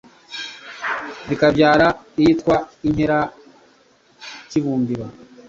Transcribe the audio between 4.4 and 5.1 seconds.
kibumbiro,